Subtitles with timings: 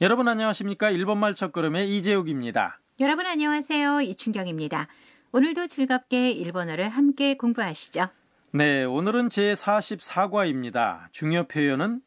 [0.00, 0.90] 여러분 안녕하십니까?
[0.90, 2.80] 일본말 첫걸음의 이재욱입니다.
[3.00, 4.00] 여러분 안녕하세요.
[4.02, 4.88] 이춘경입니다.
[5.32, 8.06] 오늘도 즐겁게 일본어를 함께 공부하시죠.
[8.52, 11.12] 네, 오늘은 제 44과입니다.
[11.12, 12.00] 중요 표현은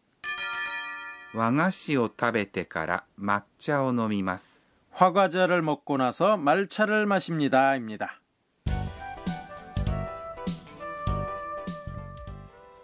[1.33, 4.71] 和菓子を食べてから抹茶を飲みます。
[4.91, 8.19] 화과자를 먹고 나서 말차를 마십니다입니다.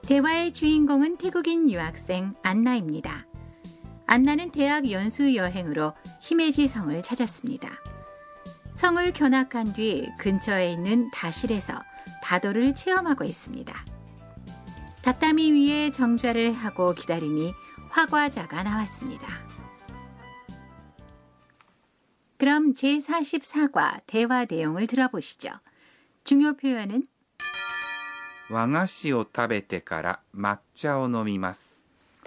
[0.08, 3.26] 대화의 주인공은 태국인 유학생 안나입니다.
[4.10, 7.70] 안나는 대학 연수 여행으로 히메지 성을 찾았습니다.
[8.76, 11.80] 성을 견학한 뒤 근처에 있는 다실에서
[12.22, 13.74] 다도를 체험하고 있습니다.
[15.02, 17.54] tatami 위에 정좌를 하고 기다리니
[17.90, 19.28] 화과자가 나왔습니다.
[22.38, 25.50] 그럼 제44과 대화 내용을 들어보시죠.
[26.24, 27.04] 중요 표현은
[28.48, 31.79] 和菓子を食べてから抹茶を飲みます。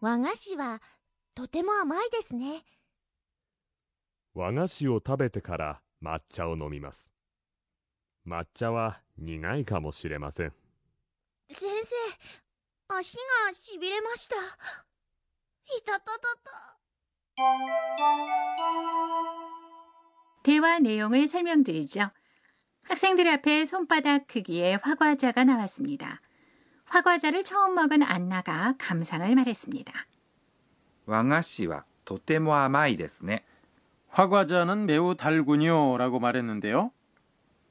[0.00, 0.80] 和菓子は
[1.34, 2.64] とても甘いですね。
[4.34, 7.10] 和菓子を食べてから抹茶を飲みます
[8.26, 10.52] 抹茶は苦いかもしれません
[11.50, 11.96] 先生、
[12.94, 14.36] 足がしびれました。
[14.36, 14.40] い
[15.84, 16.78] たたたた。
[20.44, 22.10] 대화 내용을 설명드리죠.
[22.82, 26.20] 학생들 앞에 손바닥 크기의 화과자가 나왔습니다.
[26.93, 29.91] 화과자를 처음 먹은 안나가 감상을 말했습니다.
[31.07, 33.43] 왕아씨와 도테모 아마이 데스네.
[34.09, 36.91] 화과자는 매우 달군요라고 말했는데요.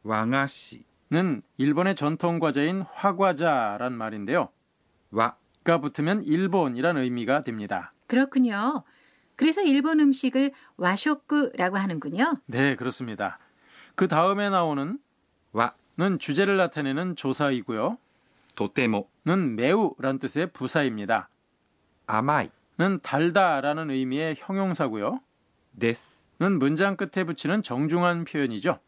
[0.02, 4.48] 왕아씨는 일본의 전통 과자인 화과자란 말인데요.
[5.12, 7.92] 와가 붙으면 일본이란 의미가 됩니다.
[8.08, 8.82] 그렇군요.
[9.36, 12.38] 그래서 일본 음식을 와쇼쿠라고 하는군요.
[12.46, 13.38] 네, 그렇습니다.
[13.94, 14.98] 그 다음에 나오는
[15.52, 17.98] 와는 주제를 나타내는 조사이고요.
[18.54, 21.28] 도테모는 매우라는 뜻의 부사입니다.
[22.06, 25.20] 아마이는 달다라는 의미의 형용사고요.
[25.78, 28.78] 데스는 문장 끝에 붙이는 정중한 표현이죠.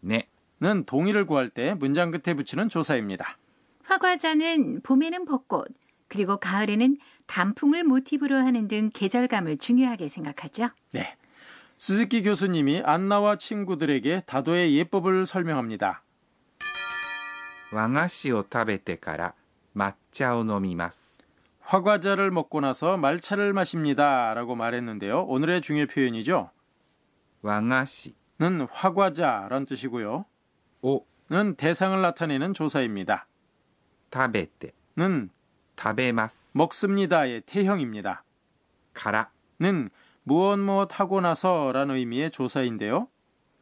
[0.00, 3.38] 네는 동의를 구할 때 문장 끝에 붙이는 조사입니다.
[3.84, 5.66] 화과자는 봄에는 벚꽃,
[6.08, 10.68] 그리고 가을에는 단풍을 모티브로 하는 등 계절감을 중요하게 생각하죠.
[10.92, 11.16] 네.
[11.78, 16.04] 스즈키 교수님이 안나와 친구들에게 다도의 예법을 설명합니다.
[17.71, 19.35] 和菓子を食べてから
[19.75, 21.17] 抹茶を飲みます。
[21.61, 24.33] 화과자를 먹고 나서 말차를 마십니다.
[24.33, 25.25] 라고 말했는데요.
[25.25, 26.49] 오늘의 중요 표현이죠.
[27.43, 30.25] 和菓子 는 화과자란 뜻이고요.
[30.83, 33.27] を 는 대상을 나타내는 조사입니다.
[34.13, 35.29] 食べて 는
[35.77, 36.57] 食べます。
[36.57, 38.23] 먹습니다의 태형입니다.
[38.93, 39.29] から、
[39.59, 39.89] 는
[40.23, 43.09] 무엇 무엇 하고 나서라는 의미의 조사인데요.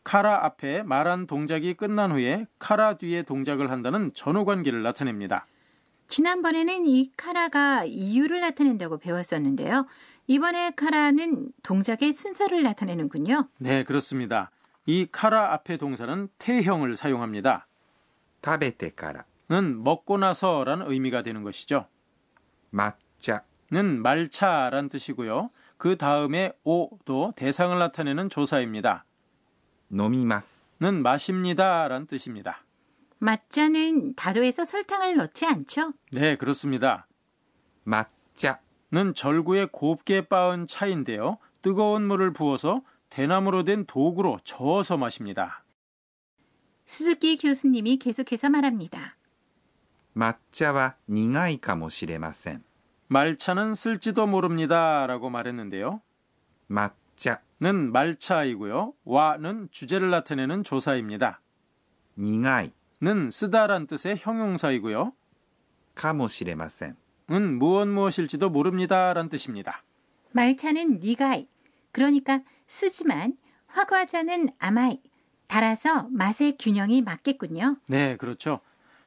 [0.03, 5.47] 카라 앞에 말한 동작이 끝난 후에 카라 뒤에 동작을 한다는 전후 관계를 나타냅니다.
[6.09, 9.87] 지난번에는 이 카라가 이유를 나타낸다고 배웠었는데요.
[10.27, 13.49] 이번에 카라는 동작의 순서를 나타내는군요.
[13.59, 14.51] 네, 그렇습니다.
[14.87, 17.67] 이 카라 앞에 동사는 태형을 사용합니다.
[18.41, 21.87] 타베테카라는 먹고 나서라는 의미가 되는 것이죠.
[22.71, 25.51] 막자는 말차란 뜻이고요.
[25.77, 29.05] 그 다음에 오도 대상을 나타내는 조사입니다.
[29.92, 30.78] 飲みます。
[30.82, 32.64] 는 마십니다란 뜻입니다.
[33.20, 35.94] 맛자는 다도에서 설탕을 넣지 않죠?
[36.12, 37.08] 네, 그렇습니다.
[37.88, 38.60] 抹茶、
[38.92, 41.38] 는 절구에 곱게 빻은 차인데요.
[41.62, 45.64] 뜨거운 물을 부어서 대나무로 된 도구로 저어서 마십니다.
[46.86, 49.18] 스즈키 교수님이 계속해서 말합니다.
[50.16, 52.64] 抹茶は苦いかもしれません。
[53.08, 55.06] 말차는 쓸지도 모릅니다.
[55.08, 56.02] 라고 말했는데요.
[56.70, 56.94] 抹茶、
[57.63, 58.95] 는 말차이고요.
[59.05, 61.43] 와는 주제를 나타내는 조사입니다.
[62.17, 65.13] 니가이는 쓰다란 뜻의 형용사이고요.
[65.95, 66.97] 가모시레마센
[67.31, 69.83] 은 무엇 무엇일지도 모릅니다란 뜻입니다.
[70.33, 71.49] 말차는 니가이
[71.93, 73.37] 그러니까 쓰지만
[73.67, 75.03] 화과자는 아마이
[75.47, 77.77] 달아서 맛의 균형이 맞겠군요.
[77.89, 78.61] 네, 그렇죠.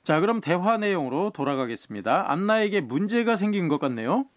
[0.03, 2.29] 자, 그럼 대화 내용으로 돌아가겠습니다.
[2.31, 4.27] 안나에게 문제가 생긴 것 같네요.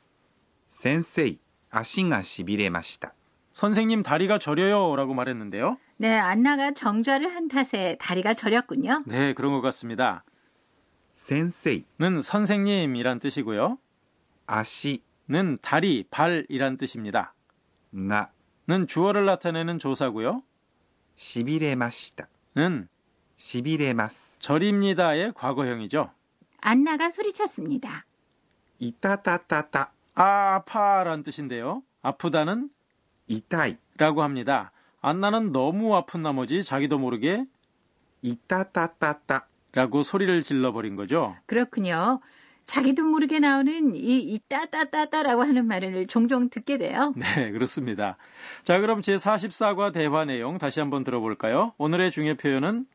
[0.68, 1.38] 센세이,
[1.70, 3.12] 아싱아 시비레마시다.
[3.56, 5.78] 선생님 다리가 저려요 라고 말했는데요.
[5.96, 9.02] 네, 안나가 정좌를 한 탓에 다리가 저렸군요.
[9.06, 10.24] 네, 그런 것 같습니다.
[11.14, 13.78] 센세이는 선생님이란 뜻이고요.
[14.44, 17.32] 아시는 다리, 발이란 뜻입니다.
[17.88, 20.42] 나는 주어를 나타내는 조사고요.
[21.14, 22.88] 시비레마시다는
[23.36, 26.10] 시비레마스 절입니다의 과거형이죠.
[26.60, 28.04] 안나가 소리쳤습니다.
[28.80, 31.82] 이따따따따 아파란 뜻인데요.
[32.02, 32.68] 아프다는
[33.27, 33.77] 痛い。
[33.97, 34.71] 라고 합니다.
[35.01, 37.45] 안나는 너무 아픈 나머지 자기도 모르게
[38.21, 39.47] いたたたた。
[39.73, 41.35] 라고 소리를 질러버린 거죠.
[41.45, 42.19] 그렇군요.
[42.65, 47.13] 자기도 모르게 나오는 이 이따따따따라고 하는 말을 종종 듣게 돼요.
[47.17, 48.17] 네, 그렇습니다.
[48.63, 51.73] 자, 그럼 제44과 대화 내용 다시 한번 들어볼까요?
[51.77, 52.85] 오늘의 중요 표현은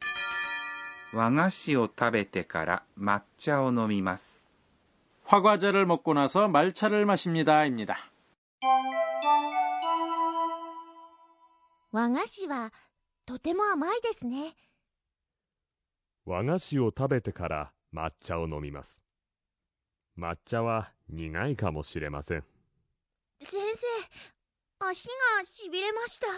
[1.12, 4.50] 和菓子を食べてから抹茶を飲みます。
[5.24, 7.96] 화과자를 먹고 나서 말차를 마십니다입니다.
[11.92, 12.72] 和菓子は
[13.24, 14.54] とても甘いですね
[16.24, 19.00] 和菓子を食べてから抹茶を飲みます。
[20.18, 22.44] 抹茶は苦いかもしれません。
[23.40, 23.86] 先生
[24.88, 25.08] 足
[25.38, 26.30] がしびれましたい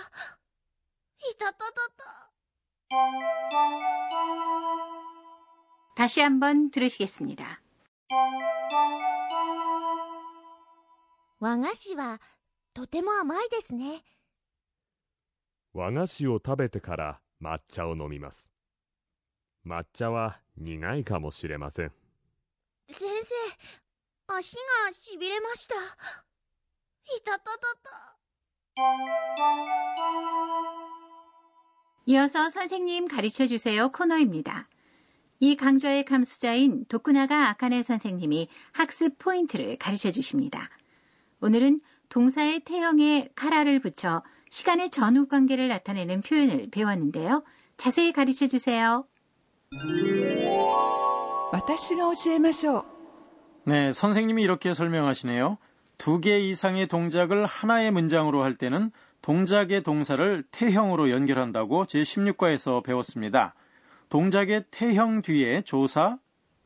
[1.39, 2.29] たたたた
[5.97, 7.61] 다시 한번 들으시겠습니다.
[11.41, 12.21] 和菓子は
[12.75, 14.03] とても甘いですね
[15.73, 18.51] 和菓子を食べてから抹茶を飲みます。
[19.67, 21.93] 抹茶は苦いかもしれません。
[22.89, 23.35] 先生
[24.27, 25.79] 足がしびれましたい
[27.25, 28.19] たたたた
[32.07, 34.69] 이어서 선생님 가르쳐 주세요 코너입니다.
[35.41, 40.69] 이 강좌의 감수자인 도쿠나가 아카네 선생님이 학습 포인트를 가르쳐 주십니다.
[41.41, 44.23] 오늘은 동사의 태형에 카라를 붙여
[44.54, 47.44] 시간의 전후 관계를 나타내는 표현을 배웠는데요.
[47.76, 49.08] 자세히 가르쳐 주세요.
[53.66, 55.58] 네, 선생님이 이렇게 설명하시네요.
[55.98, 58.92] 두 개 이상의 동작을 하나의 문장으로 할 때는
[59.24, 63.56] 동작의 동사를 태형으로 연결한다고 제16과에서 배웠습니다.
[64.10, 66.20] 동작의 태형 뒤에 조사,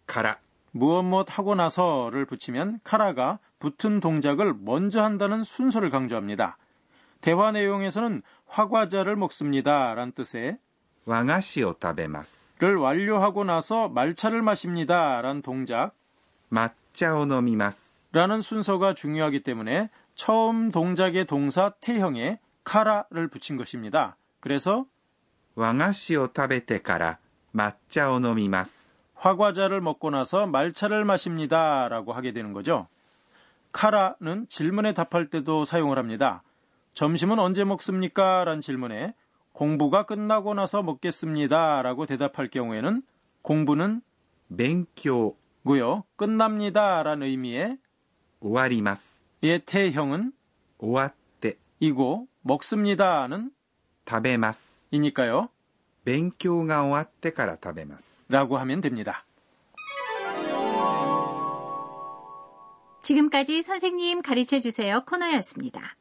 [0.06, 0.40] 가라,
[0.72, 6.58] 무엇 무엇 하고 나서를 붙이면 카라가 붙은 동작을 먼저 한다는 순서를 강조합니다.
[7.28, 9.94] 대화 내용에서는 화과자를 먹습니다.
[9.94, 10.60] 란 뜻의
[11.04, 15.22] 와가시오 타베마스를 완료하고 나서 말차를 마십니다.
[15.22, 15.92] 란 동작
[16.48, 24.16] 抹茶を飲みます 라는 순서가 중요하기 때문에 처음 동작의 동사 テ형에 から를 붙인 것입니다.
[24.40, 24.86] 그래서
[25.56, 27.18] 和菓子を食べてか
[27.52, 32.88] ら抹茶を飲みます 화과자를 먹고 나서 말차를 마십니다라고 하게 되는 거죠.
[33.74, 36.42] 카라는 질문에 답할 때도 사용을 합니다.
[36.98, 38.44] 점심은 언제 먹습니까?
[38.44, 39.14] 라는 질문에
[39.52, 41.84] 공부가 끝나고 나서 먹겠습니다.
[41.84, 43.04] 라고 대답할 경우에는
[43.44, 44.02] 공부는
[44.48, 46.06] 맹교고요.
[46.16, 47.04] 끝납니다.
[47.04, 47.78] 라는 의미의
[48.40, 49.26] 오와리마스.
[49.44, 50.34] 의 예, 태형은
[50.80, 51.60] 오와떼.
[51.82, 53.52] 이고 먹습니다는
[54.04, 54.88] 다베마스.
[54.90, 55.50] 이니까요.
[56.04, 58.26] 맹교가 오와떼から 다베마스.
[58.32, 59.24] 라고 하면 됩니다.
[63.04, 65.96] 지금까지 선생님 가르쳐 주세요 코너였습니다.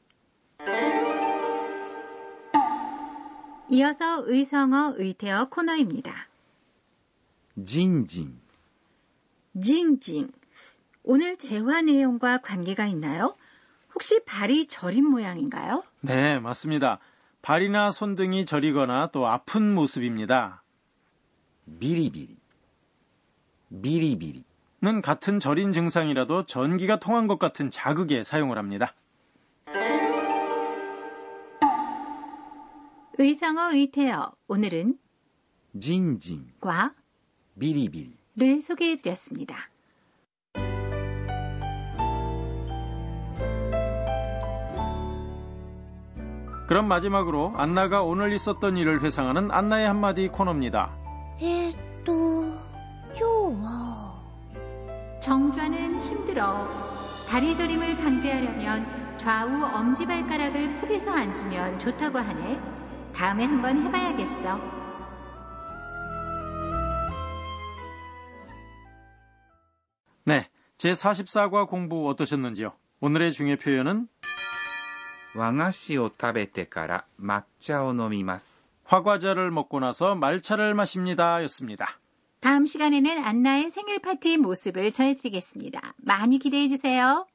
[3.68, 6.12] 이어서 의성어 의태어 코너입니다.
[7.64, 8.38] 징징.
[9.60, 10.30] 징징
[11.02, 13.32] 오늘 대화 내용과 관계가 있나요?
[13.94, 15.82] 혹시 발이 저린 모양인가요?
[16.00, 16.98] 네, 맞습니다.
[17.42, 20.62] 발이나 손 등이 저리거나 또 아픈 모습입니다.
[21.64, 22.36] 미리미리
[23.68, 28.94] 미리미리는 같은 저린 증상이라도 전기가 통한 것 같은 자극에 사용을 합니다.
[33.18, 34.98] 의상어 의태어 오늘은
[35.80, 36.94] 진진과
[37.54, 39.56] 미리빌을 소개해드렸습니다.
[46.68, 50.94] 그럼 마지막으로 안나가 오늘 있었던 일을 회상하는 안나의 한마디 코너입니다.
[51.40, 52.52] 에또
[53.18, 54.20] 요워
[55.22, 56.68] 정좌는 힘들어
[57.26, 62.75] 다리 저림을 방지하려면 좌우 엄지발가락을 폭에서 앉으면 좋다고 하네.
[63.15, 64.59] 다음에 한번 해봐야겠어.
[70.25, 72.73] 네, 제44과 공부 어떠셨는지요?
[73.01, 74.07] 오늘의 중요 표현은
[75.33, 78.71] 和菓子を食べてから抹茶を飲みます。
[78.83, 81.41] 화과자를 먹고 나서 말차를 마십니다.
[81.43, 81.99] 였습니다.
[82.41, 85.93] 다음 시간에는 안나의 생일 파티 모습을 전해드리겠습니다.
[85.97, 87.25] 많이 기대해 주세요.